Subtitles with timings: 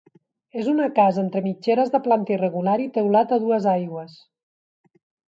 [0.59, 4.17] És una casa entre mitgeres de planta irregular i teulat a dues aigües.